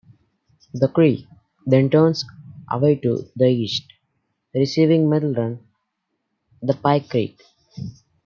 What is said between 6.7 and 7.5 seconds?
Pike Creek.